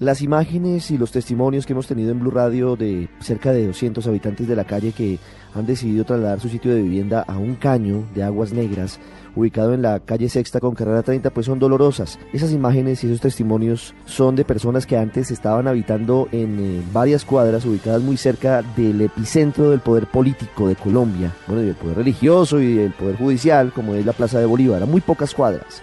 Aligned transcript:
Las 0.00 0.22
imágenes 0.22 0.92
y 0.92 0.98
los 0.98 1.10
testimonios 1.10 1.66
que 1.66 1.72
hemos 1.72 1.88
tenido 1.88 2.12
en 2.12 2.20
Blue 2.20 2.30
Radio 2.30 2.76
de 2.76 3.08
cerca 3.18 3.52
de 3.52 3.66
200 3.66 4.06
habitantes 4.06 4.46
de 4.46 4.54
la 4.54 4.62
calle 4.62 4.92
que 4.92 5.18
han 5.54 5.66
decidido 5.66 6.04
trasladar 6.04 6.38
su 6.38 6.48
sitio 6.48 6.72
de 6.72 6.82
vivienda 6.82 7.24
a 7.26 7.36
un 7.36 7.56
caño 7.56 8.04
de 8.14 8.22
aguas 8.22 8.52
negras 8.52 9.00
ubicado 9.34 9.74
en 9.74 9.82
la 9.82 9.98
calle 9.98 10.28
Sexta 10.28 10.60
con 10.60 10.76
Carrera 10.76 11.02
30, 11.02 11.30
pues 11.30 11.46
son 11.46 11.58
dolorosas. 11.58 12.16
Esas 12.32 12.52
imágenes 12.52 13.02
y 13.02 13.08
esos 13.08 13.20
testimonios 13.20 13.92
son 14.04 14.36
de 14.36 14.44
personas 14.44 14.86
que 14.86 14.96
antes 14.96 15.32
estaban 15.32 15.66
habitando 15.66 16.28
en 16.30 16.60
eh, 16.60 16.82
varias 16.92 17.24
cuadras 17.24 17.64
ubicadas 17.64 18.00
muy 18.00 18.16
cerca 18.16 18.62
del 18.76 19.00
epicentro 19.00 19.70
del 19.70 19.80
poder 19.80 20.06
político 20.06 20.68
de 20.68 20.76
Colombia, 20.76 21.34
bueno, 21.48 21.62
y 21.62 21.66
del 21.66 21.74
poder 21.74 21.96
religioso 21.96 22.60
y 22.60 22.74
del 22.74 22.92
poder 22.92 23.16
judicial, 23.16 23.72
como 23.72 23.96
es 23.96 24.06
la 24.06 24.12
Plaza 24.12 24.38
de 24.38 24.46
Bolívar, 24.46 24.86
muy 24.86 25.00
pocas 25.00 25.34
cuadras. 25.34 25.82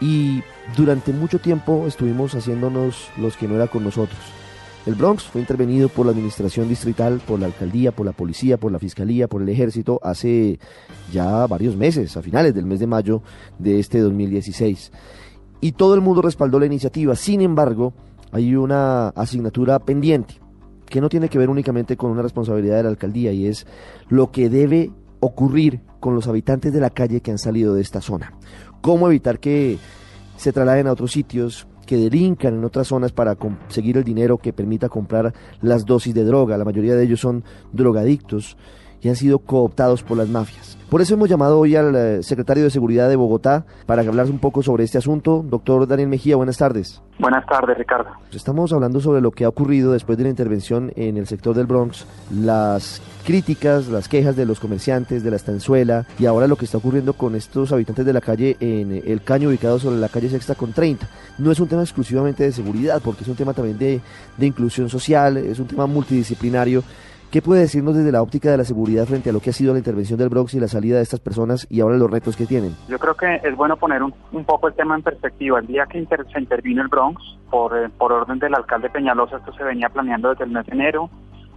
Y 0.00 0.40
durante 0.76 1.12
mucho 1.12 1.38
tiempo 1.38 1.86
estuvimos 1.86 2.34
haciéndonos 2.34 3.08
los 3.16 3.36
que 3.36 3.48
no 3.48 3.56
era 3.56 3.66
con 3.66 3.84
nosotros. 3.84 4.18
El 4.86 4.94
Bronx 4.94 5.24
fue 5.24 5.42
intervenido 5.42 5.90
por 5.90 6.06
la 6.06 6.12
administración 6.12 6.68
distrital, 6.68 7.20
por 7.26 7.38
la 7.38 7.46
alcaldía, 7.46 7.92
por 7.92 8.06
la 8.06 8.12
policía, 8.12 8.56
por 8.56 8.72
la 8.72 8.78
fiscalía, 8.78 9.28
por 9.28 9.42
el 9.42 9.48
ejército 9.50 10.00
hace 10.02 10.58
ya 11.12 11.46
varios 11.46 11.76
meses, 11.76 12.16
a 12.16 12.22
finales 12.22 12.54
del 12.54 12.64
mes 12.64 12.80
de 12.80 12.86
mayo 12.86 13.22
de 13.58 13.78
este 13.78 13.98
2016. 14.00 14.90
Y 15.60 15.72
todo 15.72 15.94
el 15.94 16.00
mundo 16.00 16.22
respaldó 16.22 16.58
la 16.58 16.66
iniciativa. 16.66 17.14
Sin 17.14 17.42
embargo, 17.42 17.92
hay 18.32 18.56
una 18.56 19.08
asignatura 19.08 19.78
pendiente 19.80 20.40
que 20.86 21.02
no 21.02 21.10
tiene 21.10 21.28
que 21.28 21.38
ver 21.38 21.50
únicamente 21.50 21.96
con 21.96 22.10
una 22.10 22.22
responsabilidad 22.22 22.78
de 22.78 22.82
la 22.84 22.88
alcaldía 22.88 23.32
y 23.32 23.46
es 23.46 23.66
lo 24.08 24.30
que 24.30 24.48
debe 24.48 24.90
ocurrir 25.20 25.80
con 26.00 26.14
los 26.14 26.26
habitantes 26.26 26.72
de 26.72 26.80
la 26.80 26.90
calle 26.90 27.20
que 27.20 27.30
han 27.30 27.38
salido 27.38 27.74
de 27.74 27.82
esta 27.82 28.00
zona. 28.00 28.32
¿Cómo 28.80 29.08
evitar 29.08 29.38
que 29.38 29.78
se 30.40 30.52
trasladen 30.52 30.86
a 30.86 30.92
otros 30.92 31.12
sitios? 31.12 31.66
que 31.86 31.96
delincan 31.96 32.54
en 32.54 32.64
otras 32.64 32.86
zonas 32.86 33.10
para 33.10 33.34
conseguir 33.34 33.96
el 33.96 34.04
dinero 34.04 34.38
que 34.38 34.52
permita 34.52 34.88
comprar 34.88 35.34
las 35.60 35.84
dosis 35.84 36.14
de 36.14 36.22
droga. 36.22 36.56
La 36.56 36.64
mayoría 36.64 36.94
de 36.94 37.02
ellos 37.02 37.18
son 37.18 37.42
drogadictos 37.72 38.56
y 39.02 39.08
han 39.08 39.16
sido 39.16 39.38
cooptados 39.40 40.02
por 40.02 40.16
las 40.16 40.28
mafias. 40.28 40.76
Por 40.90 41.00
eso 41.00 41.14
hemos 41.14 41.28
llamado 41.28 41.56
hoy 41.60 41.76
al 41.76 41.94
eh, 41.94 42.22
secretario 42.24 42.64
de 42.64 42.70
Seguridad 42.70 43.08
de 43.08 43.14
Bogotá 43.14 43.64
para 43.86 44.02
hablar 44.02 44.26
un 44.26 44.40
poco 44.40 44.60
sobre 44.60 44.82
este 44.82 44.98
asunto. 44.98 45.44
Doctor 45.46 45.86
Daniel 45.86 46.08
Mejía, 46.08 46.34
buenas 46.34 46.58
tardes. 46.58 47.00
Buenas 47.20 47.46
tardes, 47.46 47.78
Ricardo. 47.78 48.10
Estamos 48.32 48.72
hablando 48.72 48.98
sobre 48.98 49.20
lo 49.20 49.30
que 49.30 49.44
ha 49.44 49.48
ocurrido 49.48 49.92
después 49.92 50.18
de 50.18 50.24
la 50.24 50.30
intervención 50.30 50.92
en 50.96 51.16
el 51.16 51.28
sector 51.28 51.54
del 51.54 51.66
Bronx, 51.66 52.08
las 52.34 53.00
críticas, 53.24 53.86
las 53.86 54.08
quejas 54.08 54.34
de 54.34 54.46
los 54.46 54.58
comerciantes, 54.58 55.22
de 55.22 55.30
la 55.30 55.36
estanzuela 55.36 56.06
y 56.18 56.26
ahora 56.26 56.48
lo 56.48 56.56
que 56.56 56.64
está 56.64 56.78
ocurriendo 56.78 57.12
con 57.12 57.36
estos 57.36 57.70
habitantes 57.70 58.04
de 58.04 58.12
la 58.12 58.20
calle 58.20 58.56
en 58.58 58.90
el 59.06 59.22
caño 59.22 59.48
ubicado 59.48 59.78
sobre 59.78 59.98
la 59.98 60.08
calle 60.08 60.28
Sexta 60.28 60.56
con 60.56 60.72
30. 60.72 61.06
No 61.38 61.52
es 61.52 61.60
un 61.60 61.68
tema 61.68 61.82
exclusivamente 61.82 62.42
de 62.42 62.50
seguridad, 62.50 63.00
porque 63.04 63.22
es 63.22 63.28
un 63.28 63.36
tema 63.36 63.54
también 63.54 63.78
de, 63.78 64.00
de 64.36 64.46
inclusión 64.46 64.88
social, 64.88 65.36
es 65.36 65.60
un 65.60 65.68
tema 65.68 65.86
multidisciplinario 65.86 66.82
¿Qué 67.30 67.42
puede 67.42 67.60
decirnos 67.60 67.94
desde 67.94 68.10
la 68.10 68.22
óptica 68.22 68.50
de 68.50 68.56
la 68.56 68.64
seguridad 68.64 69.06
frente 69.06 69.30
a 69.30 69.32
lo 69.32 69.38
que 69.38 69.50
ha 69.50 69.52
sido 69.52 69.72
la 69.72 69.78
intervención 69.78 70.18
del 70.18 70.30
Bronx 70.30 70.52
y 70.54 70.58
la 70.58 70.66
salida 70.66 70.96
de 70.96 71.04
estas 71.04 71.20
personas 71.20 71.64
y 71.70 71.80
ahora 71.80 71.96
los 71.96 72.10
retos 72.10 72.36
que 72.36 72.44
tienen? 72.44 72.74
Yo 72.88 72.98
creo 72.98 73.14
que 73.14 73.36
es 73.44 73.56
bueno 73.56 73.76
poner 73.76 74.02
un, 74.02 74.12
poco 74.44 74.66
el 74.66 74.74
tema 74.74 74.96
en 74.96 75.02
perspectiva. 75.02 75.60
El 75.60 75.68
día 75.68 75.86
que 75.86 76.04
se 76.04 76.40
intervino 76.40 76.82
el 76.82 76.88
Bronx, 76.88 77.22
por, 77.48 77.78
eh, 77.78 77.88
por 77.96 78.10
orden 78.10 78.40
del 78.40 78.56
alcalde 78.56 78.90
Peñalosa, 78.90 79.36
esto 79.36 79.52
se 79.52 79.62
venía 79.62 79.88
planeando 79.88 80.30
desde 80.30 80.42
el 80.42 80.50
mes 80.50 80.66
de 80.66 80.72
enero, 80.72 81.08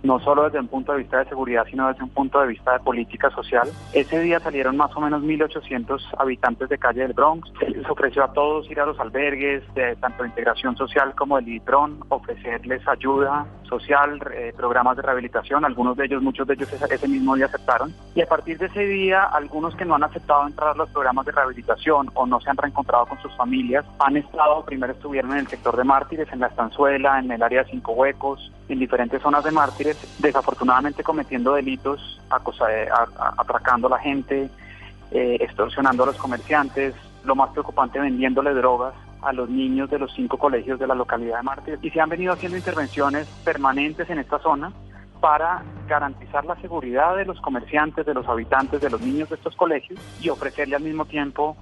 no 0.04 0.20
solo 0.20 0.44
desde 0.44 0.60
un 0.60 0.68
punto 0.68 0.92
de 0.92 1.00
vista 1.00 1.20
de 1.20 1.30
seguridad, 1.30 1.66
sino 1.70 1.88
desde 1.88 2.04
un 2.04 2.10
punto 2.10 2.40
de 2.42 2.48
vista 2.48 2.74
de 2.74 2.80
política 2.80 3.30
social. 3.32 3.68
Ese 3.94 4.20
día 4.20 4.40
salieron 4.40 4.78
más 4.78 4.96
o 4.96 5.02
menos 5.02 5.24
1.800 5.24 6.00
habitantes 6.18 6.70
de 6.70 6.78
calle 6.78 7.02
del 7.02 7.14
Bronx. 7.14 7.50
Les 7.68 7.90
ofreció 7.90 8.24
a 8.24 8.34
todos 8.34 8.70
ir 8.70 8.80
a 8.80 8.86
los 8.86 9.00
albergues, 9.00 9.64
tanto 10.00 10.24
de 10.24 10.30
integración 10.30 10.76
social 10.78 11.16
como 11.16 11.38
del 11.38 11.50
ITRON, 11.50 12.04
ofrecerles 12.10 12.86
ayuda 12.88 13.48
social, 13.64 14.20
programas 14.56 14.96
de 14.98 15.02
rehabilitación. 15.02 15.66
Algunos 15.66 15.98
de 15.98 16.06
ellos, 16.06 16.22
muchos 16.22 16.48
de 16.48 16.54
ellos 16.54 16.72
ese, 16.72 17.08
mismo 17.08 17.36
día 17.36 17.46
aceptaron. 17.46 17.94
Y 18.14 18.22
a 18.22 18.28
partir 18.28 18.58
de 18.58 18.68
ese 18.68 18.86
día, 18.86 19.24
algunos 19.24 19.76
que 19.76 19.86
no 19.86 19.96
han 19.96 20.04
aceptado 20.04 20.46
entrar 20.46 20.70
a 20.70 20.76
los 20.76 20.90
programas 20.90 21.26
de 21.26 21.32
rehabilitación 21.32 22.10
o 22.14 22.26
no 22.28 22.40
se 22.42 22.50
han 22.50 22.58
reencontrado 22.58 23.06
con 23.08 23.20
sus 23.22 23.36
familias, 23.36 23.86
han 24.00 24.18
estado, 24.18 24.64
primero 24.66 24.94
estuvieron 24.94 25.32
en 25.32 25.40
el 25.40 25.48
sector 25.48 25.76
de 25.76 25.84
mártires, 25.84 26.32
en 26.32 26.40
la 26.40 26.48
estanzuela, 26.48 27.20
en 27.20 27.32
el 27.32 27.42
área 27.42 27.64
de 27.64 27.72
Cinco 27.72 27.94
Huecos, 27.94 28.52
en 28.74 28.80
diferentes 28.80 29.22
zonas 29.22 29.44
de 29.44 29.52
mártires, 29.52 29.98
desafortunadamente 30.20 31.04
cometiendo 31.04 31.54
delitos, 31.54 32.20
eh, 32.70 32.88
atracando 33.38 33.88
a 33.88 33.92
la 33.92 34.00
gente, 34.00 34.50
eh, 35.12 35.38
extorsionando 35.40 36.04
a 36.04 36.08
los 36.08 36.18
comerciantes, 36.18 36.94
lo 37.24 37.36
más 37.36 37.52
preocupante 37.52 38.00
vendiéndole 38.00 38.54
drogas 38.54 38.94
a 39.22 39.32
los 39.32 39.50
niños 39.50 39.90
de 39.90 40.00
los 40.00 40.12
cinco 40.14 40.38
colegios 40.38 40.80
de 40.80 40.88
la 40.88 40.96
localidad 40.96 41.38
de 41.38 41.44
Mártires. 41.44 41.80
Y 41.82 41.92
se 41.92 42.02
han 42.02 42.10
venido 42.10 42.34
haciendo 42.34 42.58
intervenciones 42.58 43.28
permanentes 43.46 44.10
en 44.10 44.20
esta 44.20 44.40
zona 44.40 44.74
para 45.22 45.64
garantizar 45.88 46.44
la 46.44 46.56
seguridad 46.58 47.16
de 47.16 47.26
los 47.26 47.40
comerciantes, 47.40 48.06
de 48.06 48.14
los 48.14 48.28
habitantes, 48.28 48.82
de 48.82 48.90
los 48.90 49.00
niños 49.00 49.30
de 49.30 49.36
estos 49.36 49.56
colegios 49.56 50.00
y 50.20 50.30
ofrecerle 50.30 50.76
al 50.76 50.84
mismo 50.84 51.06
tiempo 51.06 51.56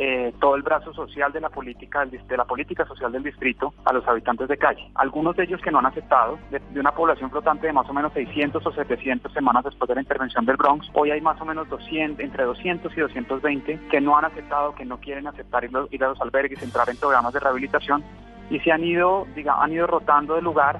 eh, 0.00 0.32
todo 0.40 0.54
el 0.54 0.62
brazo 0.62 0.94
social 0.94 1.32
de 1.32 1.40
la 1.40 1.50
política 1.50 2.06
de 2.06 2.36
la 2.36 2.44
política 2.44 2.86
social 2.86 3.10
del 3.10 3.24
distrito 3.24 3.74
a 3.84 3.92
los 3.92 4.06
habitantes 4.06 4.46
de 4.46 4.56
calle. 4.56 4.88
Algunos 4.94 5.34
de 5.36 5.42
ellos 5.42 5.60
que 5.60 5.72
no 5.72 5.80
han 5.80 5.86
aceptado, 5.86 6.38
de, 6.50 6.60
una 6.78 6.92
población 6.92 7.30
flotante 7.30 7.66
de 7.66 7.72
más 7.72 7.88
o 7.88 7.92
menos 7.92 8.12
600 8.12 8.64
o 8.64 8.72
700 8.72 9.32
semanas 9.32 9.64
después 9.64 9.88
de 9.88 9.96
la 9.96 10.00
intervención 10.00 10.46
del 10.46 10.56
Bronx, 10.56 10.88
hoy 10.94 11.10
hay 11.10 11.20
más 11.20 11.40
o 11.40 11.44
menos 11.44 11.68
200, 11.68 12.24
entre 12.24 12.44
200 12.44 12.96
y 12.96 13.00
220 13.00 13.80
que 13.90 14.00
no 14.00 14.16
han 14.16 14.24
aceptado, 14.24 14.72
que 14.76 14.84
no 14.84 14.98
quieren 15.00 15.26
aceptar 15.26 15.64
ir, 15.64 15.72
ir 15.90 16.04
a 16.04 16.08
los 16.10 16.20
albergues, 16.20 16.62
entrar 16.62 16.88
en 16.88 16.96
programas 16.96 17.32
de 17.32 17.40
rehabilitación 17.40 18.04
y 18.50 18.60
se 18.60 18.70
han 18.70 18.84
ido, 18.84 19.26
diga, 19.34 19.60
han 19.60 19.72
ido 19.72 19.88
rotando 19.88 20.36
de 20.36 20.42
lugar 20.42 20.78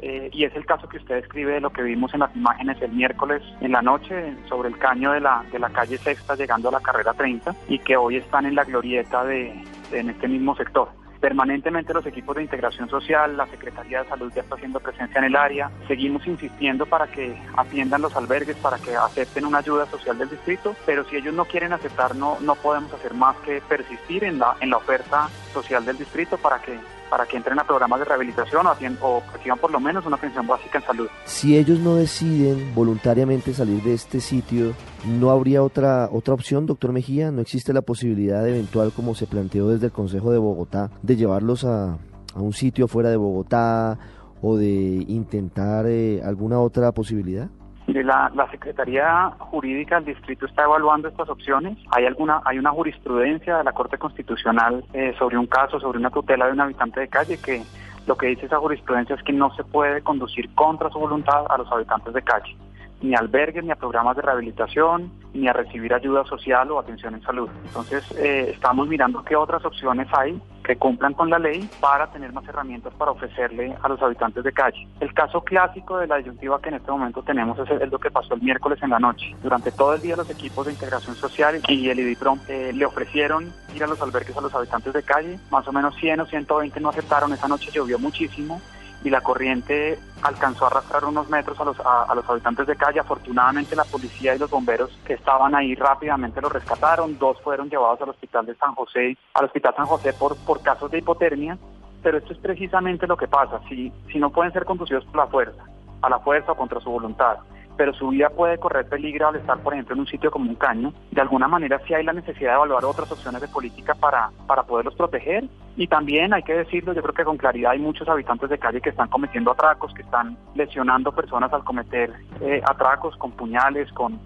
eh, 0.00 0.30
y 0.32 0.44
es 0.44 0.54
el 0.54 0.64
caso 0.64 0.88
que 0.88 0.98
usted 0.98 1.16
describe 1.16 1.52
de 1.52 1.60
lo 1.60 1.70
que 1.70 1.82
vimos 1.82 2.14
en 2.14 2.20
las 2.20 2.34
imágenes 2.36 2.80
el 2.80 2.92
miércoles 2.92 3.42
en 3.60 3.72
la 3.72 3.82
noche 3.82 4.34
sobre 4.48 4.68
el 4.68 4.78
caño 4.78 5.12
de 5.12 5.20
la, 5.20 5.44
de 5.50 5.58
la 5.58 5.70
calle 5.70 5.98
Sexta 5.98 6.36
llegando 6.36 6.68
a 6.68 6.72
la 6.72 6.80
carrera 6.80 7.14
30 7.14 7.54
y 7.68 7.78
que 7.80 7.96
hoy 7.96 8.16
están 8.16 8.46
en 8.46 8.54
la 8.54 8.64
glorieta 8.64 9.24
de, 9.24 9.52
en 9.92 10.10
este 10.10 10.28
mismo 10.28 10.54
sector. 10.54 10.88
Permanentemente 11.20 11.92
los 11.92 12.06
equipos 12.06 12.36
de 12.36 12.42
integración 12.42 12.88
social, 12.88 13.36
la 13.36 13.46
Secretaría 13.46 14.02
de 14.02 14.08
Salud 14.08 14.32
ya 14.32 14.42
está 14.42 14.54
haciendo 14.54 14.78
presencia 14.78 15.18
en 15.18 15.24
el 15.24 15.34
área. 15.34 15.68
Seguimos 15.88 16.24
insistiendo 16.28 16.86
para 16.86 17.08
que 17.08 17.36
atiendan 17.56 18.02
los 18.02 18.14
albergues, 18.14 18.54
para 18.56 18.78
que 18.78 18.94
acepten 18.94 19.44
una 19.44 19.58
ayuda 19.58 19.86
social 19.86 20.16
del 20.16 20.30
distrito, 20.30 20.76
pero 20.86 21.04
si 21.04 21.16
ellos 21.16 21.34
no 21.34 21.44
quieren 21.44 21.72
aceptar, 21.72 22.14
no, 22.14 22.38
no 22.40 22.54
podemos 22.54 22.92
hacer 22.92 23.14
más 23.14 23.36
que 23.38 23.60
persistir 23.68 24.22
en 24.22 24.38
la, 24.38 24.56
en 24.60 24.70
la 24.70 24.76
oferta 24.76 25.28
social 25.52 25.84
del 25.84 25.98
distrito 25.98 26.36
para 26.38 26.60
que 26.60 26.78
para 27.08 27.26
que 27.26 27.36
entren 27.36 27.58
a 27.58 27.64
programas 27.64 27.98
de 28.00 28.04
rehabilitación 28.04 28.66
o, 28.66 29.22
reciban 29.32 29.58
por 29.58 29.70
lo 29.70 29.80
menos 29.80 30.06
una 30.06 30.16
pensión 30.16 30.46
básica 30.46 30.78
en 30.78 30.84
salud. 30.84 31.08
Si 31.24 31.56
ellos 31.56 31.78
no 31.80 31.94
deciden 31.94 32.74
voluntariamente 32.74 33.52
salir 33.52 33.82
de 33.82 33.94
este 33.94 34.20
sitio, 34.20 34.74
¿no 35.06 35.30
habría 35.30 35.62
otra, 35.62 36.08
otra 36.12 36.34
opción, 36.34 36.66
doctor 36.66 36.92
Mejía? 36.92 37.30
¿No 37.30 37.40
existe 37.40 37.72
la 37.72 37.82
posibilidad 37.82 38.46
eventual, 38.48 38.92
como 38.94 39.14
se 39.14 39.26
planteó 39.26 39.68
desde 39.68 39.86
el 39.86 39.92
Consejo 39.92 40.32
de 40.32 40.38
Bogotá, 40.38 40.90
de 41.02 41.16
llevarlos 41.16 41.64
a, 41.64 41.98
a 42.34 42.40
un 42.40 42.52
sitio 42.52 42.88
fuera 42.88 43.10
de 43.10 43.16
Bogotá 43.16 43.98
o 44.40 44.56
de 44.56 45.04
intentar 45.08 45.86
eh, 45.86 46.22
alguna 46.24 46.60
otra 46.60 46.92
posibilidad? 46.92 47.48
La, 47.88 48.30
la, 48.34 48.50
Secretaría 48.50 49.30
Jurídica 49.38 49.96
del 49.96 50.14
Distrito 50.14 50.46
está 50.46 50.64
evaluando 50.64 51.08
estas 51.08 51.28
opciones. 51.28 51.78
Hay 51.90 52.04
alguna, 52.04 52.40
hay 52.44 52.58
una 52.58 52.70
jurisprudencia 52.70 53.58
de 53.58 53.64
la 53.64 53.72
Corte 53.72 53.98
Constitucional 53.98 54.84
eh, 54.92 55.14
sobre 55.18 55.38
un 55.38 55.46
caso, 55.46 55.80
sobre 55.80 55.98
una 55.98 56.10
tutela 56.10 56.46
de 56.46 56.52
un 56.52 56.60
habitante 56.60 57.00
de 57.00 57.08
calle 57.08 57.38
que 57.38 57.62
lo 58.06 58.16
que 58.16 58.28
dice 58.28 58.46
esa 58.46 58.58
jurisprudencia 58.58 59.14
es 59.14 59.22
que 59.22 59.32
no 59.32 59.54
se 59.54 59.64
puede 59.64 60.02
conducir 60.02 60.54
contra 60.54 60.90
su 60.90 60.98
voluntad 60.98 61.44
a 61.48 61.58
los 61.58 61.70
habitantes 61.70 62.12
de 62.14 62.22
calle 62.22 62.56
ni 63.00 63.14
albergues, 63.14 63.64
ni 63.64 63.70
a 63.70 63.76
programas 63.76 64.16
de 64.16 64.22
rehabilitación, 64.22 65.12
ni 65.32 65.46
a 65.48 65.52
recibir 65.52 65.94
ayuda 65.94 66.24
social 66.24 66.70
o 66.70 66.78
atención 66.78 67.14
en 67.14 67.22
salud. 67.22 67.48
Entonces, 67.64 68.04
eh, 68.18 68.50
estamos 68.52 68.88
mirando 68.88 69.22
qué 69.24 69.36
otras 69.36 69.64
opciones 69.64 70.08
hay 70.12 70.40
que 70.68 70.76
cumplan 70.76 71.14
con 71.14 71.30
la 71.30 71.38
ley 71.38 71.66
para 71.80 72.08
tener 72.08 72.30
más 72.30 72.46
herramientas 72.46 72.92
para 72.92 73.10
ofrecerle 73.10 73.74
a 73.82 73.88
los 73.88 74.02
habitantes 74.02 74.44
de 74.44 74.52
calle. 74.52 74.86
El 75.00 75.14
caso 75.14 75.40
clásico 75.40 75.96
de 75.96 76.06
la 76.06 76.16
disyuntiva 76.16 76.60
que 76.60 76.68
en 76.68 76.74
este 76.74 76.90
momento 76.90 77.22
tenemos 77.22 77.58
es, 77.58 77.90
lo 77.90 77.98
que 77.98 78.10
pasó 78.10 78.34
el 78.34 78.42
miércoles 78.42 78.78
en 78.82 78.90
la 78.90 78.98
noche. 78.98 79.34
Durante 79.42 79.72
todo 79.72 79.94
el 79.94 80.02
día 80.02 80.14
los 80.14 80.28
equipos 80.28 80.66
de 80.66 80.72
integración 80.72 81.16
social 81.16 81.62
y 81.68 81.88
el 81.88 81.98
IDIPROM 82.00 82.40
eh, 82.48 82.72
le 82.74 82.84
ofrecieron 82.84 83.50
ir 83.74 83.82
a 83.82 83.86
los 83.86 84.02
albergues 84.02 84.36
a 84.36 84.42
los 84.42 84.54
habitantes 84.54 84.92
de 84.92 85.02
calle. 85.02 85.38
Más 85.50 85.66
o 85.66 85.72
menos 85.72 85.96
100 85.96 86.20
o 86.20 86.26
120 86.26 86.80
no 86.80 86.90
aceptaron. 86.90 87.32
Esa 87.32 87.48
noche 87.48 87.70
llovió 87.72 87.98
muchísimo 87.98 88.60
y 89.08 89.10
la 89.10 89.22
corriente 89.22 89.98
alcanzó 90.22 90.64
a 90.64 90.68
arrastrar 90.68 91.04
unos 91.06 91.28
metros 91.30 91.58
a 91.58 91.64
los, 91.64 91.80
a, 91.80 92.14
los 92.14 92.28
habitantes 92.28 92.66
de 92.66 92.76
calle. 92.76 93.00
Afortunadamente 93.00 93.74
la 93.74 93.84
policía 93.84 94.34
y 94.34 94.38
los 94.38 94.50
bomberos 94.50 94.90
que 95.04 95.14
estaban 95.14 95.54
ahí 95.54 95.74
rápidamente 95.74 96.40
los 96.40 96.52
rescataron. 96.52 97.18
Dos 97.18 97.40
fueron 97.40 97.70
llevados 97.70 98.00
al 98.02 98.10
hospital 98.10 98.46
de 98.46 98.54
San 98.54 98.74
José, 98.74 99.16
al 99.34 99.46
hospital 99.46 99.74
San 99.76 99.86
José 99.86 100.12
por, 100.12 100.36
por 100.36 100.62
casos 100.62 100.90
de 100.90 100.98
hipotermia. 100.98 101.58
Pero 102.02 102.18
esto 102.18 102.32
es 102.32 102.38
precisamente 102.38 103.06
lo 103.06 103.16
que 103.16 103.26
pasa. 103.26 103.60
Si, 103.68 103.92
si 104.12 104.18
no 104.18 104.30
pueden 104.30 104.52
ser 104.52 104.64
conducidos 104.64 105.04
por 105.06 105.16
la 105.16 105.26
fuerza, 105.26 105.64
a 106.02 106.10
la 106.10 106.20
fuerza 106.20 106.52
o 106.52 106.56
contra 106.56 106.80
su 106.80 106.90
voluntad, 106.90 107.38
pero 107.78 107.94
su 107.94 108.08
vida 108.08 108.28
puede 108.28 108.58
correr 108.58 108.88
peligro 108.88 109.28
al 109.28 109.36
estar, 109.36 109.56
por 109.60 109.72
ejemplo, 109.72 109.94
en 109.94 110.00
un 110.00 110.06
sitio 110.08 110.32
como 110.32 110.50
un 110.50 110.56
caño. 110.56 110.92
De 111.12 111.20
alguna 111.20 111.46
manera 111.46 111.80
sí 111.86 111.94
hay 111.94 112.04
la 112.04 112.12
necesidad 112.12 112.50
de 112.50 112.56
evaluar 112.56 112.84
otras 112.84 113.10
opciones 113.12 113.40
de 113.40 113.46
política 113.46 113.94
para, 113.94 114.30
para 114.48 114.64
poderlos 114.64 114.96
proteger. 114.96 115.44
Y 115.76 115.86
también 115.86 116.34
hay 116.34 116.42
que 116.42 116.54
decirlo, 116.54 116.92
yo 116.92 117.02
creo 117.02 117.14
que 117.14 117.24
con 117.24 117.36
claridad 117.36 117.70
hay 117.70 117.78
muchos 117.78 118.08
habitantes 118.08 118.50
de 118.50 118.58
calle 118.58 118.80
que 118.80 118.90
están 118.90 119.08
cometiendo 119.08 119.52
atracos, 119.52 119.94
que 119.94 120.02
están 120.02 120.36
lesionando 120.56 121.12
personas 121.12 121.52
al 121.52 121.62
cometer 121.62 122.12
eh, 122.40 122.60
atracos 122.64 123.16
con 123.16 123.30
puñales, 123.30 123.92
con 123.92 124.18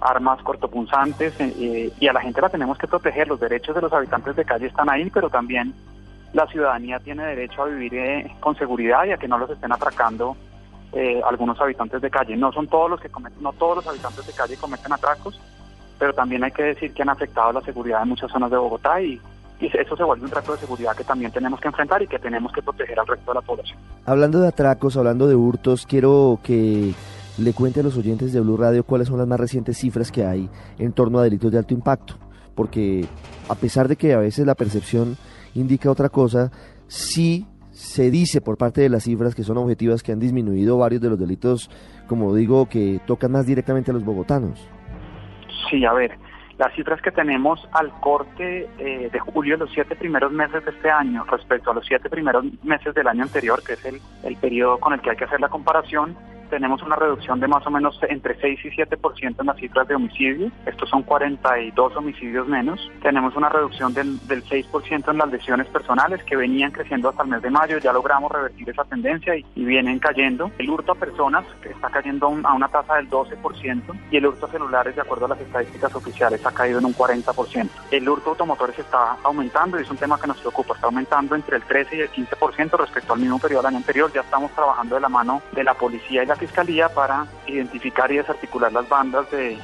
armas 0.00 0.42
cortopunzantes 0.42 1.38
eh, 1.40 1.92
y 2.00 2.08
a 2.08 2.12
la 2.14 2.22
gente 2.22 2.40
la 2.40 2.48
tenemos 2.48 2.78
que 2.78 2.88
proteger. 2.88 3.28
Los 3.28 3.38
derechos 3.38 3.74
de 3.74 3.82
los 3.82 3.92
habitantes 3.92 4.34
de 4.34 4.46
calle 4.46 4.66
están 4.66 4.88
ahí, 4.88 5.10
pero 5.10 5.28
también 5.28 5.74
la 6.32 6.46
ciudadanía 6.46 7.00
tiene 7.00 7.26
derecho 7.26 7.64
a 7.64 7.66
vivir 7.66 7.94
eh, 7.96 8.34
con 8.40 8.56
seguridad 8.56 9.04
y 9.04 9.12
a 9.12 9.18
que 9.18 9.28
no 9.28 9.36
los 9.36 9.50
estén 9.50 9.72
atracando 9.72 10.38
eh, 10.94 11.20
algunos 11.24 11.60
habitantes 11.60 12.00
de 12.00 12.10
calle. 12.10 12.36
No 12.36 12.52
son 12.52 12.68
todos 12.68 12.90
los 12.90 13.00
que 13.00 13.08
cometen, 13.08 13.42
no 13.42 13.52
todos 13.52 13.76
los 13.76 13.86
habitantes 13.86 14.26
de 14.26 14.32
calle 14.32 14.56
cometen 14.56 14.92
atracos, 14.92 15.40
pero 15.98 16.12
también 16.12 16.44
hay 16.44 16.52
que 16.52 16.62
decir 16.62 16.92
que 16.92 17.02
han 17.02 17.08
afectado 17.08 17.52
la 17.52 17.60
seguridad 17.62 18.02
en 18.02 18.10
muchas 18.10 18.30
zonas 18.30 18.50
de 18.50 18.56
Bogotá 18.56 19.00
y, 19.00 19.20
y 19.60 19.66
eso 19.76 19.96
se 19.96 20.04
vuelve 20.04 20.24
un 20.24 20.30
trato 20.30 20.52
de 20.52 20.58
seguridad 20.58 20.94
que 20.96 21.04
también 21.04 21.32
tenemos 21.32 21.60
que 21.60 21.68
enfrentar 21.68 22.02
y 22.02 22.06
que 22.06 22.18
tenemos 22.18 22.52
que 22.52 22.62
proteger 22.62 22.98
al 22.98 23.06
resto 23.06 23.30
de 23.30 23.34
la 23.34 23.40
población. 23.40 23.78
Hablando 24.06 24.40
de 24.40 24.48
atracos, 24.48 24.96
hablando 24.96 25.26
de 25.26 25.34
hurtos, 25.34 25.86
quiero 25.86 26.38
que 26.42 26.94
le 27.38 27.52
cuente 27.52 27.80
a 27.80 27.82
los 27.82 27.96
oyentes 27.96 28.32
de 28.32 28.40
Blue 28.40 28.56
Radio 28.56 28.84
cuáles 28.84 29.08
son 29.08 29.18
las 29.18 29.26
más 29.26 29.40
recientes 29.40 29.78
cifras 29.78 30.12
que 30.12 30.24
hay 30.24 30.48
en 30.78 30.92
torno 30.92 31.18
a 31.18 31.24
delitos 31.24 31.50
de 31.50 31.58
alto 31.58 31.74
impacto, 31.74 32.14
porque 32.54 33.06
a 33.48 33.54
pesar 33.54 33.88
de 33.88 33.96
que 33.96 34.14
a 34.14 34.18
veces 34.18 34.46
la 34.46 34.54
percepción 34.54 35.16
indica 35.54 35.90
otra 35.90 36.08
cosa, 36.08 36.52
sí 36.86 37.46
se 37.74 38.10
dice 38.10 38.40
por 38.40 38.56
parte 38.56 38.80
de 38.80 38.88
las 38.88 39.02
cifras 39.02 39.34
que 39.34 39.42
son 39.42 39.58
objetivas 39.58 40.02
que 40.02 40.12
han 40.12 40.20
disminuido 40.20 40.78
varios 40.78 41.02
de 41.02 41.10
los 41.10 41.18
delitos, 41.18 41.68
como 42.06 42.34
digo, 42.34 42.66
que 42.68 43.00
tocan 43.06 43.32
más 43.32 43.46
directamente 43.46 43.90
a 43.90 43.94
los 43.94 44.04
bogotanos. 44.04 44.70
Sí, 45.68 45.84
a 45.84 45.92
ver, 45.92 46.16
las 46.56 46.72
cifras 46.74 47.02
que 47.02 47.10
tenemos 47.10 47.68
al 47.72 47.90
corte 48.00 48.68
eh, 48.78 49.10
de 49.12 49.18
julio, 49.18 49.56
los 49.56 49.70
siete 49.72 49.96
primeros 49.96 50.30
meses 50.30 50.64
de 50.64 50.70
este 50.70 50.88
año, 50.88 51.24
respecto 51.24 51.72
a 51.72 51.74
los 51.74 51.84
siete 51.84 52.08
primeros 52.08 52.44
meses 52.62 52.94
del 52.94 53.08
año 53.08 53.24
anterior, 53.24 53.60
que 53.66 53.72
es 53.72 53.84
el, 53.84 54.00
el 54.22 54.36
periodo 54.36 54.78
con 54.78 54.92
el 54.92 55.00
que 55.00 55.10
hay 55.10 55.16
que 55.16 55.24
hacer 55.24 55.40
la 55.40 55.48
comparación, 55.48 56.16
tenemos 56.50 56.82
una 56.82 56.96
reducción 56.96 57.40
de 57.40 57.48
más 57.48 57.66
o 57.66 57.70
menos 57.70 57.98
entre 58.08 58.38
6 58.40 58.60
y 58.64 58.68
7% 58.70 59.36
en 59.40 59.46
las 59.46 59.56
cifras 59.56 59.88
de 59.88 59.94
homicidio. 59.94 60.50
Estos 60.66 60.88
son 60.88 61.02
42 61.02 61.96
homicidios 61.96 62.46
menos. 62.48 62.90
Tenemos 63.02 63.36
una 63.36 63.48
reducción 63.48 63.94
del, 63.94 64.18
del 64.26 64.44
6% 64.44 65.10
en 65.10 65.18
las 65.18 65.30
lesiones 65.30 65.66
personales 65.68 66.22
que 66.24 66.36
venían 66.36 66.70
creciendo 66.70 67.08
hasta 67.08 67.22
el 67.22 67.28
mes 67.28 67.42
de 67.42 67.50
mayo. 67.50 67.78
Ya 67.78 67.92
logramos 67.92 68.30
revertir 68.30 68.70
esa 68.70 68.84
tendencia 68.84 69.36
y, 69.36 69.44
vienen 69.64 69.98
cayendo. 69.98 70.50
El 70.58 70.70
hurto 70.70 70.92
a 70.92 70.94
personas 70.94 71.44
está 71.64 71.88
cayendo 71.88 72.26
a 72.26 72.52
una 72.52 72.68
tasa 72.68 72.96
del 72.96 73.08
12% 73.08 73.82
y 74.10 74.16
el 74.18 74.26
hurto 74.26 74.46
a 74.46 74.50
celulares, 74.50 74.94
de 74.94 75.00
acuerdo 75.00 75.24
a 75.24 75.28
las 75.30 75.40
estadísticas 75.40 75.94
oficiales, 75.94 76.44
ha 76.44 76.52
caído 76.52 76.78
en 76.78 76.84
un 76.84 76.94
40%. 76.94 77.68
El 77.90 78.08
hurto 78.08 78.28
a 78.28 78.32
automotores 78.32 78.78
está 78.78 79.16
aumentando 79.22 79.78
y 79.78 79.82
es 79.82 79.90
un 79.90 79.96
tema 79.96 80.20
que 80.20 80.26
nos 80.26 80.38
preocupa. 80.38 80.74
Está 80.74 80.86
aumentando 80.86 81.34
entre 81.34 81.56
el 81.56 81.62
13 81.62 81.96
y 81.96 82.00
el 82.00 82.10
15% 82.10 82.78
respecto 82.78 83.14
al 83.14 83.20
mismo 83.20 83.38
periodo 83.38 83.62
del 83.62 83.68
año 83.68 83.78
anterior. 83.78 84.12
Ya 84.12 84.20
estamos 84.20 84.50
trabajando 84.52 84.94
de 84.96 85.00
la 85.00 85.08
mano 85.08 85.42
de 85.52 85.64
la 85.64 85.74
policía 85.74 86.22
y 86.22 86.26
la 86.26 86.33
Fiscalía 86.36 86.88
para 86.88 87.26
identificar 87.46 88.10
y 88.10 88.16
desarticular 88.16 88.72
las 88.72 88.88
bandas 88.88 89.30
de 89.30 89.58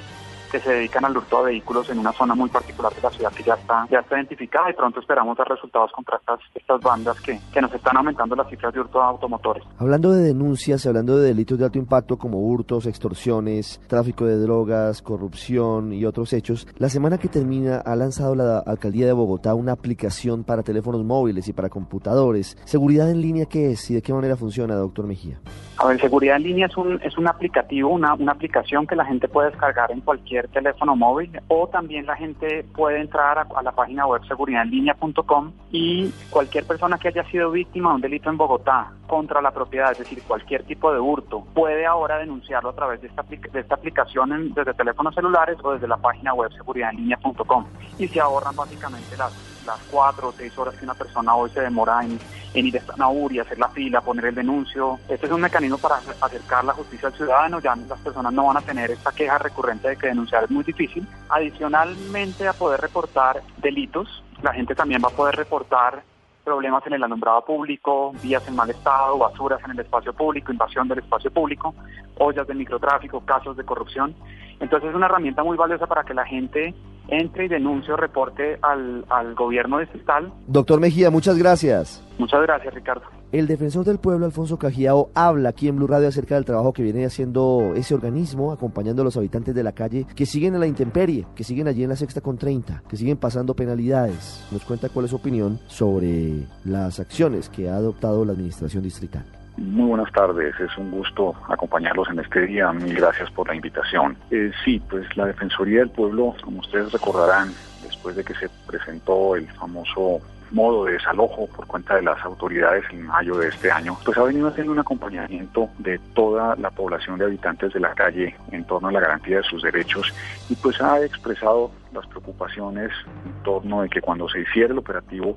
que 0.51 0.61
se 0.61 0.73
dedican 0.73 1.05
al 1.05 1.17
hurto 1.17 1.45
de 1.45 1.53
vehículos 1.53 1.89
en 1.91 1.99
una 1.99 2.13
zona 2.13 2.35
muy 2.35 2.49
particular 2.49 2.93
de 2.95 3.03
la 3.03 3.11
ciudad 3.11 3.33
que 3.33 3.43
ya 3.43 3.55
está, 3.55 3.87
ya 3.91 4.01
está 4.01 4.17
identificada 4.17 4.71
y 4.71 4.75
pronto 4.75 5.01
esperamos 5.01 5.37
dar 5.37 5.49
resultados 5.49 5.91
contra 5.93 6.17
estas, 6.17 6.41
estas 6.55 6.81
bandas 6.81 7.21
que, 7.21 7.39
que 7.53 7.61
nos 7.61 7.73
están 7.73 7.97
aumentando 7.97 8.37
las 8.37 8.49
cifras 8.49 8.73
de 8.75 8.81
hurto 8.81 8.99
de 8.99 9.05
automotores. 9.05 9.65
Hablando 9.79 10.13
de 10.13 10.23
denuncias, 10.23 10.87
hablando 10.87 11.19
de 11.19 11.29
delitos 11.29 11.59
de 11.59 11.65
alto 11.65 11.79
impacto 11.79 12.19
como 12.19 12.39
hurtos, 12.39 12.87
extorsiones, 12.87 13.81
tráfico 13.87 14.25
de 14.25 14.37
drogas, 14.39 15.03
corrupción 15.03 15.93
y 15.93 16.05
otros 16.05 16.33
hechos, 16.33 16.67
la 16.77 16.89
semana 16.89 17.19
que 17.19 17.29
termina 17.29 17.79
ha 17.79 17.97
lanzado 17.97 18.35
la 18.35 18.59
Alcaldía 18.59 19.07
de 19.07 19.13
Bogotá 19.13 19.55
una 19.55 19.73
aplicación 19.73 20.45
para 20.45 20.63
teléfonos 20.63 21.05
móviles 21.05 21.49
y 21.49 21.53
para 21.53 21.69
computadores. 21.69 22.57
¿Seguridad 22.65 23.11
en 23.11 23.21
línea 23.21 23.47
qué 23.47 23.73
es 23.73 23.91
y 23.91 23.95
de 23.95 24.03
qué 24.03 24.13
manera 24.13 24.37
funciona, 24.37 24.75
doctor 24.75 25.07
Mejía? 25.07 25.39
A 25.79 25.87
ver, 25.87 26.01
seguridad 26.01 26.37
en 26.37 26.43
línea 26.43 26.67
es 26.67 26.77
un, 26.77 27.01
es 27.03 27.17
un 27.17 27.27
aplicativo, 27.27 27.91
una, 27.91 28.15
una 28.15 28.33
aplicación 28.33 28.87
que 28.87 28.97
la 28.97 29.05
gente 29.05 29.29
puede 29.29 29.51
descargar 29.51 29.91
en 29.91 30.01
cualquier 30.01 30.40
teléfono 30.49 30.97
móvil 30.97 31.41
o 31.49 31.69
también 31.69 32.07
la 32.07 32.17
gente 32.17 32.65
puede 32.75 33.01
entrar 33.01 33.39
a, 33.39 33.63
la 33.63 33.73
página 33.73 34.07
web 34.07 34.23
seguridadenlinea.com 34.27 35.53
y 35.71 36.11
cualquier 36.31 36.65
persona 36.67 36.99
que 36.99 37.09
haya 37.09 37.25
sido 37.31 37.51
víctima 37.51 37.91
de 37.91 37.95
un 37.97 38.01
delito 38.01 38.31
en 38.31 38.37
Bogotá 38.37 38.93
contra 39.07 39.43
la 39.43 39.51
propiedad, 39.51 39.93
es 39.93 39.99
decir, 39.99 40.23
cualquier 40.23 40.63
tipo 40.65 40.93
de 40.93 41.01
hurto, 41.01 41.45
puede 41.53 41.85
ahora 41.85 42.19
denunciarlo 42.19 42.71
a 42.71 42.75
través 42.75 43.01
de 43.01 43.09
esta, 43.09 43.23
de 43.23 43.61
esta 43.61 43.75
aplicación 43.75 44.33
en, 44.33 44.55
desde 44.55 44.75
teléfonos 44.75 45.15
celulares 45.15 45.59
o 45.63 45.73
desde 45.73 45.89
la 45.89 45.97
página 45.97 46.33
web 46.33 46.53
seguridadenlinea.com 46.53 47.65
y 47.99 48.09
se 48.09 48.21
ahorran 48.21 48.55
básicamente 48.55 49.17
las, 49.17 49.33
las 49.71 49.81
cuatro 49.91 50.29
o 50.29 50.33
seis 50.33 50.57
horas 50.59 50.75
que 50.75 50.85
una 50.85 50.95
persona 50.95 51.35
hoy 51.35 51.51
se 51.51 51.61
demora 51.61 52.05
en, 52.05 52.19
en 52.55 52.67
ir 52.67 52.79
a 52.79 53.13
y 53.31 53.39
hacer 53.39 53.59
la 53.59 53.69
fila, 53.69 54.01
poner 54.01 54.27
el 54.27 54.35
denuncio. 54.35 54.99
Este 55.09 55.27
es 55.27 55.33
un 55.33 55.41
mecanismo 55.41 55.79
para 55.79 55.97
acercar 56.21 56.65
la 56.65 56.73
justicia 56.73 57.09
al 57.09 57.15
ciudadano, 57.15 57.61
ya 57.61 57.77
las 57.77 57.99
personas 58.01 58.33
no 58.33 58.47
van 58.47 58.57
a 58.57 58.63
tener 58.63 58.91
esta 58.91 59.13
queja 59.13 59.39
recurrente 59.39 59.89
de 59.89 59.97
que 59.97 60.09
denunciar 60.09 60.45
es 60.45 60.51
muy 60.51 60.65
difícil. 60.65 61.07
Adicionalmente 61.29 62.49
a 62.49 62.53
poder 62.53 62.81
reportar 62.81 63.43
delitos, 63.59 64.23
la 64.43 64.53
gente 64.53 64.75
también 64.75 65.03
va 65.03 65.09
a 65.09 65.17
poder 65.17 65.37
reportar 65.37 66.03
problemas 66.45 66.85
en 66.87 66.95
el 66.95 67.05
alumbrado 67.05 67.45
público, 67.45 68.13
vías 68.23 68.47
en 68.49 68.57
mal 68.57 68.71
estado, 68.71 69.19
basuras 69.19 69.61
en 69.65 69.73
el 69.73 69.81
espacio 69.81 70.13
público, 70.13 70.51
invasión 70.51 70.89
del 70.89 70.99
espacio 70.99 71.31
público, 71.31 71.75
ollas 72.19 72.47
de 72.47 72.55
microtráfico, 72.55 73.21
casos 73.21 73.57
de 73.57 73.65
corrupción. 73.65 74.15
Entonces 74.59 74.91
es 74.91 74.97
una 74.97 75.07
herramienta 75.07 75.45
muy 75.45 75.57
valiosa 75.57 75.87
para 75.87 76.03
que 76.03 76.15
la 76.15 76.25
gente 76.25 76.75
entre 77.09 77.47
y 77.47 77.49
denuncie 77.49 77.93
o 77.93 77.97
reporte 77.97 78.59
al, 78.63 79.05
al 79.09 79.35
gobierno 79.35 79.79
distrital. 79.79 80.33
Doctor 80.47 80.81
Mejía, 80.81 81.11
muchas 81.11 81.37
gracias. 81.39 82.05
Muchas 82.19 82.43
gracias, 82.43 82.75
Ricardo. 82.75 83.03
El 83.33 83.47
defensor 83.47 83.85
del 83.85 83.99
pueblo, 83.99 84.27
Alfonso 84.27 84.59
Cajiao, 84.59 85.11
habla 85.15 85.51
aquí 85.51 85.69
en 85.69 85.77
Blue 85.77 85.87
Radio 85.87 86.09
acerca 86.09 86.35
del 86.35 86.45
trabajo 86.45 86.73
que 86.73 86.83
viene 86.83 87.07
haciendo 87.07 87.75
ese 87.77 87.95
organismo, 87.95 88.51
acompañando 88.51 89.03
a 89.03 89.05
los 89.05 89.17
habitantes 89.17 89.55
de 89.55 89.63
la 89.63 89.73
calle 89.73 90.05
que 90.17 90.27
siguen 90.27 90.55
en 90.55 90.61
la 90.61 90.67
intemperie, 90.67 91.27
que 91.37 91.45
siguen 91.45 91.69
allí 91.69 91.85
en 91.85 91.91
la 91.91 91.97
sexta 91.97 92.21
con 92.21 92.37
30, 92.37 92.83
que 92.89 92.97
siguen 92.97 93.19
pasando 93.19 93.55
penalidades. 93.55 94.47
Nos 94.51 94.65
cuenta 94.65 94.89
cuál 94.89 95.05
es 95.05 95.13
su 95.13 95.17
opinión 95.17 95.61
sobre 95.69 96.45
las 96.65 96.99
acciones 96.99 97.49
que 97.49 97.69
ha 97.69 97.77
adoptado 97.77 98.25
la 98.25 98.33
administración 98.33 98.83
distrital. 98.83 99.25
Muy 99.57 99.89
buenas 99.89 100.11
tardes, 100.13 100.59
es 100.59 100.77
un 100.79 100.91
gusto 100.91 101.35
acompañarlos 101.49 102.09
en 102.09 102.21
este 102.21 102.47
día. 102.47 102.73
Mil 102.73 102.95
gracias 102.95 103.31
por 103.31 103.49
la 103.49 103.55
invitación. 103.55 104.17
Eh, 104.31 104.53
sí, 104.65 104.81
pues 104.89 105.15
la 105.17 105.27
Defensoría 105.27 105.81
del 105.81 105.91
Pueblo, 105.91 106.35
como 106.43 106.61
ustedes 106.61 106.93
recordarán, 106.93 107.53
después 107.83 108.17
de 108.17 108.25
que 108.25 108.35
se 108.35 108.49
presentó 108.67 109.37
el 109.37 109.47
famoso 109.53 110.21
modo 110.51 110.85
de 110.85 110.93
desalojo 110.95 111.47
por 111.49 111.67
cuenta 111.67 111.97
de 111.97 112.03
las 112.03 112.23
autoridades 112.25 112.85
en 112.91 113.07
mayo 113.07 113.37
de 113.37 113.49
este 113.49 113.71
año, 113.71 113.97
pues 114.05 114.17
ha 114.19 114.25
venido 114.25 114.49
haciendo 114.49 114.73
un 114.73 114.79
acompañamiento 114.79 115.69
de 115.79 115.99
toda 116.15 116.57
la 116.57 116.71
población 116.71 117.19
de 117.19 117.25
habitantes 117.27 117.73
de 117.73 117.81
la 117.81 117.95
calle 117.95 118.35
en 118.51 118.65
torno 118.65 118.89
a 118.89 118.93
la 118.93 119.01
garantía 119.01 119.39
de 119.39 119.43
sus 119.45 119.63
derechos 119.63 120.13
y 120.49 120.55
pues 120.57 120.81
ha 120.81 121.01
expresado 121.05 121.71
las 121.93 122.07
preocupaciones 122.07 122.91
en 123.25 123.43
torno 123.43 123.83
de 123.83 123.89
que 123.89 124.01
cuando 124.01 124.29
se 124.29 124.41
hiciera 124.41 124.73
el 124.73 124.79
operativo 124.79 125.37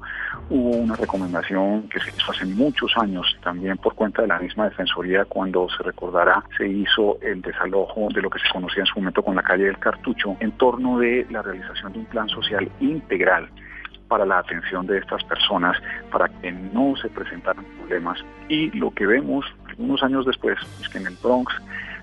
hubo 0.49 0.69
una 0.69 0.95
recomendación 0.95 1.89
que 1.89 1.99
se 1.99 2.09
hizo 2.09 2.31
hace 2.31 2.45
muchos 2.45 2.91
años, 2.97 3.25
también 3.43 3.77
por 3.77 3.95
cuenta 3.95 4.21
de 4.21 4.27
la 4.27 4.39
misma 4.39 4.65
Defensoría, 4.65 5.25
cuando 5.25 5.67
se 5.75 5.83
recordará, 5.83 6.43
se 6.57 6.67
hizo 6.67 7.17
el 7.21 7.41
desalojo 7.41 8.07
de 8.13 8.21
lo 8.21 8.29
que 8.29 8.39
se 8.39 8.49
conocía 8.51 8.81
en 8.81 8.87
su 8.87 8.99
momento 8.99 9.23
con 9.23 9.35
la 9.35 9.43
calle 9.43 9.65
del 9.65 9.79
Cartucho, 9.79 10.37
en 10.39 10.51
torno 10.53 10.99
de 10.99 11.25
la 11.29 11.41
realización 11.41 11.93
de 11.93 11.99
un 11.99 12.05
plan 12.05 12.29
social 12.29 12.69
integral 12.79 13.49
para 14.07 14.25
la 14.25 14.39
atención 14.39 14.85
de 14.87 14.99
estas 14.99 15.23
personas, 15.23 15.77
para 16.11 16.29
que 16.29 16.51
no 16.51 16.95
se 16.95 17.09
presentaran 17.09 17.65
problemas. 17.79 18.23
Y 18.49 18.71
lo 18.77 18.91
que 18.91 19.05
vemos 19.05 19.45
algunos 19.67 20.03
años 20.03 20.25
después 20.25 20.57
es 20.81 20.89
que 20.89 20.99
en 20.99 21.07
el 21.07 21.17
Bronx 21.21 21.53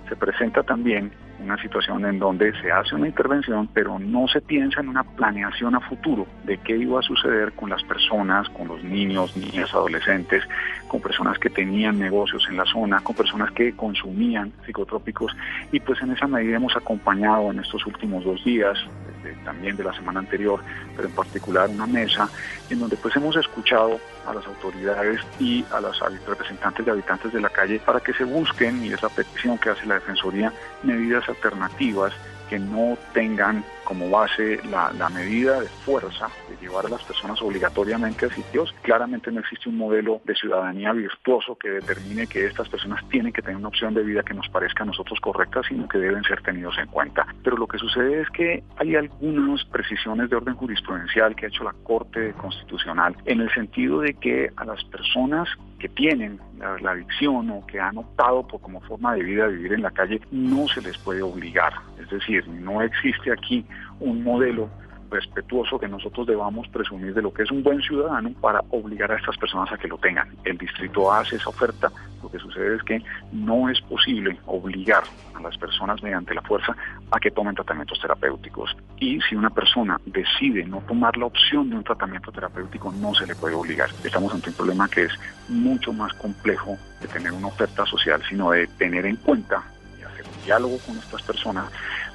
se 0.09 0.17
presenta 0.17 0.63
también 0.65 1.13
una 1.43 1.57
situación 1.63 2.05
en 2.05 2.19
donde 2.19 2.53
se 2.61 2.71
hace 2.71 2.95
una 2.95 3.07
intervención, 3.09 3.69
pero 3.73 3.99
no 3.99 4.29
se 4.29 4.41
piensa 4.41 4.81
en 4.81 4.89
una 4.89 5.05
planeación 5.05 5.75
a 5.75 5.81
futuro 5.81 6.27
de 6.45 6.59
qué 6.59 6.77
iba 6.77 7.01
a 7.01 7.03
suceder 7.03 7.53
con 7.53 7.71
las 7.71 7.83
personas, 7.85 8.49
con 8.51 8.69
los 8.69 8.83
niños, 8.85 9.37
niñas, 9.37 9.73
adolescentes, 9.73 10.45
con 10.89 11.01
personas 11.01 11.39
que 11.39 11.49
tenían 11.49 11.99
negocios 11.99 12.47
en 12.51 12.57
la 12.57 12.67
zona, 12.67 13.01
con 13.01 13.17
personas 13.17 13.51
que 13.53 13.75
consumían 13.75 14.53
psicotrópicos 14.67 15.35
y 15.73 15.81
pues 15.81 16.01
en 16.03 16.11
esa 16.13 16.27
medida 16.27 16.57
hemos 16.57 16.77
acompañado 16.77 17.51
en 17.51 17.61
estos 17.61 17.87
últimos 17.87 18.25
dos 18.25 18.45
días, 18.45 18.79
desde, 19.23 19.37
también 19.45 19.77
de 19.77 19.85
la 19.85 19.93
semana 19.93 20.21
anterior, 20.21 20.61
pero 20.97 21.09
en 21.09 21.15
particular 21.15 21.69
una 21.69 21.87
mesa 21.87 22.29
en 22.69 22.79
donde 22.79 22.97
pues 22.97 23.15
hemos 23.17 23.37
escuchado 23.37 24.01
a 24.27 24.35
las 24.35 24.47
autoridades 24.47 25.21
y 25.39 25.65
a 25.73 25.81
los 25.81 25.99
representantes 26.27 26.85
de 26.85 26.93
habitantes 26.93 27.33
de 27.33 27.41
la 27.41 27.49
calle 27.49 27.81
para 27.85 28.01
que 28.01 28.13
se 28.13 28.25
busquen, 28.25 28.85
y 28.85 28.93
es 28.93 29.03
la 29.03 29.09
petición 29.09 29.59
que 29.59 29.71
hace 29.71 29.87
la 29.87 29.95
Defensoría, 29.95 30.53
medidas 30.83 31.29
alternativas 31.29 32.13
que 32.49 32.59
no 32.59 32.99
tengan 33.13 33.65
como 33.91 34.09
base 34.09 34.61
la, 34.71 34.93
la 34.93 35.09
medida 35.09 35.61
de 35.61 35.67
fuerza 35.67 36.29
de 36.49 36.57
llevar 36.65 36.87
a 36.87 36.89
las 36.91 37.03
personas 37.03 37.43
obligatoriamente 37.43 38.27
a 38.27 38.31
sitios, 38.31 38.73
claramente 38.83 39.33
no 39.33 39.41
existe 39.41 39.69
un 39.69 39.79
modelo 39.79 40.21
de 40.25 40.37
ciudadanía 40.37 40.93
virtuoso 40.93 41.57
que 41.57 41.71
determine 41.71 42.29
que 42.29 42.47
estas 42.47 42.69
personas 42.69 43.03
tienen 43.09 43.33
que 43.33 43.43
tener 43.43 43.57
una 43.57 43.67
opción 43.67 43.93
de 43.93 44.05
vida 44.05 44.23
que 44.23 44.33
nos 44.33 44.49
parezca 44.49 44.85
a 44.85 44.87
nosotros 44.87 45.19
correcta, 45.19 45.63
sino 45.69 45.89
que 45.89 45.99
deben 45.99 46.23
ser 46.23 46.41
tenidos 46.41 46.79
en 46.79 46.87
cuenta. 46.87 47.27
Pero 47.43 47.57
lo 47.57 47.67
que 47.67 47.79
sucede 47.79 48.21
es 48.21 48.31
que 48.31 48.63
hay 48.77 48.95
algunas 48.95 49.65
precisiones 49.65 50.31
de 50.31 50.37
orden 50.37 50.55
jurisprudencial 50.55 51.35
que 51.35 51.47
ha 51.47 51.49
hecho 51.49 51.65
la 51.65 51.75
Corte 51.83 52.33
Constitucional 52.35 53.17
en 53.25 53.41
el 53.41 53.53
sentido 53.53 54.03
de 54.03 54.15
que 54.15 54.53
a 54.55 54.65
las 54.67 54.85
personas 54.85 55.49
que 55.81 55.89
tienen 55.89 56.39
la, 56.59 56.93
adicción 56.93 57.51
o 57.51 57.67
que 57.67 57.81
han 57.81 57.97
optado 57.99 58.47
por 58.47 58.61
como 58.61 58.81
forma 58.83 59.15
de 59.15 59.23
vida 59.23 59.47
vivir 59.47 59.73
en 59.73 59.83
la 59.83 59.91
calle, 59.91 60.21
no 60.31 60.69
se 60.69 60.83
les 60.83 60.97
puede 60.99 61.23
obligar. 61.23 61.73
Es 61.99 62.11
decir, 62.11 62.47
no 62.49 62.83
existe 62.83 63.33
aquí 63.33 63.65
un 64.01 64.23
modelo 64.23 64.69
respetuoso 65.11 65.79
que 65.79 65.89
nosotros 65.89 66.27
debamos 66.27 66.69
presumir 66.69 67.13
de 67.13 67.23
lo 67.23 67.33
que 67.33 67.43
es 67.43 67.51
un 67.51 67.63
buen 67.63 67.83
ciudadano 67.83 68.31
para 68.41 68.63
obligar 68.71 69.13
a 69.13 69.17
estas 69.17 69.37
personas 69.37 69.71
a 69.73 69.77
que 69.77 69.89
lo 69.89 69.99
tengan. 69.99 70.29
El 70.45 70.57
distrito 70.57 71.13
hace 71.13 71.37
esa 71.37 71.51
oferta, 71.51 71.91
lo 72.23 72.31
que 72.31 72.39
sucede 72.39 72.77
es 72.77 72.83
que 72.83 73.03
no 73.33 73.69
es 73.69 73.81
posible 73.83 74.39
obligar 74.47 75.03
a 75.35 75.41
las 75.41 75.57
personas 75.59 76.03
mediante 76.03 76.35
la 76.35 76.43
fuerza 76.43 76.77
a 77.11 77.19
que 77.19 77.31
tomen 77.31 77.55
tratamientos 77.55 78.01
terapéuticos. 78.01 78.77
Y 78.99 79.21
si 79.23 79.35
una 79.35 79.51
persona 79.51 80.01
decide 80.07 80.65
no 80.65 80.81
tomar 80.87 81.17
la 81.17 81.27
opción 81.27 81.71
de 81.71 81.77
un 81.77 81.85
tratamiento 81.85 82.31
terapéutico, 82.31 82.93
no 82.93 83.15
se 83.15 83.27
le 83.27 83.35
puede 83.35 83.55
obligar. 83.55 83.91
Estamos 84.05 84.33
ante 84.33 84.51
un 84.51 84.57
problema 84.57 84.89
que 84.89 85.05
es 85.05 85.13
mucho 85.49 85.93
más 85.93 86.13
complejo 86.15 86.77
de 87.01 87.09
tener 87.09 87.33
una 87.33 87.49
oferta 87.49 87.85
social, 87.87 88.23
sino 88.29 88.51
de 88.51 88.67
tener 88.67 89.07
en 89.07 89.17
cuenta 89.17 89.63
y 89.99 90.03
hacer 90.03 90.25
un 90.27 90.45
diálogo 90.45 90.79
con 90.87 90.97
estas 90.99 91.23
personas 91.23 91.71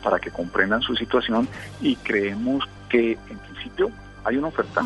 para 0.05 0.19
que 0.19 0.29
comprendan 0.29 0.83
su 0.83 0.95
situación 0.95 1.49
y 1.81 1.95
creemos 1.95 2.63
que 2.89 3.13
en 3.13 3.39
principio 3.39 3.89
hay 4.23 4.37
una 4.37 4.49
oferta 4.49 4.85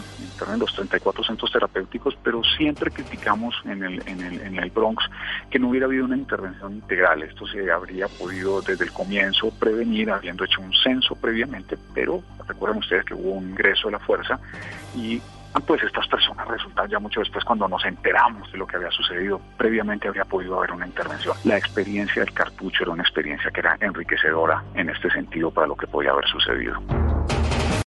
en 0.54 0.60
los 0.60 0.74
34 0.74 1.24
centros 1.26 1.52
terapéuticos, 1.52 2.18
pero 2.24 2.42
siempre 2.58 2.90
criticamos 2.90 3.54
en 3.66 3.84
el, 3.84 4.02
en, 4.08 4.22
el, 4.22 4.40
en 4.40 4.58
el 4.58 4.70
Bronx 4.70 5.04
que 5.50 5.60
no 5.60 5.70
hubiera 5.70 5.88
habido 5.88 6.06
una 6.06 6.16
intervención 6.16 6.76
integral. 6.76 7.24
Esto 7.24 7.46
se 7.48 7.70
habría 7.70 8.08
podido 8.08 8.62
desde 8.62 8.86
el 8.86 8.94
comienzo 8.94 9.52
prevenir, 9.52 10.10
habiendo 10.10 10.46
hecho 10.46 10.62
un 10.62 10.74
censo 10.74 11.16
previamente, 11.16 11.78
pero 11.94 12.24
recuerden 12.48 12.80
ustedes 12.80 13.04
que 13.04 13.14
hubo 13.14 13.32
un 13.32 13.50
ingreso 13.50 13.90
de 13.90 13.92
la 13.92 14.00
fuerza 14.00 14.40
y 14.96 15.22
pues 15.66 15.84
estas 15.84 16.08
personas 16.08 16.48
resultan 16.48 16.90
ya 16.90 17.00
mucho 17.00 17.20
después 17.20 17.44
cuando 17.44 17.68
nos 17.68 17.84
enteramos 17.86 18.52
de 18.52 18.58
lo 18.58 18.68
que 18.68 18.78
había 18.78 18.92
sucedido. 18.92 19.42
Previamente 19.58 20.08
habría 20.08 20.26
podido 20.26 20.58
haber 20.58 20.72
una 20.72 20.88
intervención. 20.88 21.36
La 21.44 21.58
experiencia 21.58 22.24
del 22.24 22.34
cartucho 22.34 22.84
era 22.84 22.92
una 22.92 23.04
experiencia 23.04 23.52
que 23.52 23.60
era 23.60 23.78
enriquecedora 23.80 24.64
en 24.76 24.90
este 24.90 25.10
sentido 25.10 25.52
para 25.52 25.68
lo 25.68 25.76
que 25.76 25.88
podía 25.88 26.12
haber 26.12 26.28
sucedido. 26.28 26.80